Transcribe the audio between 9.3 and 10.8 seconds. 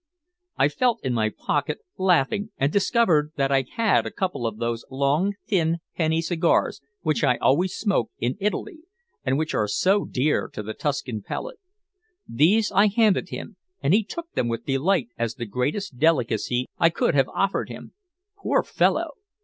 which are so dear to the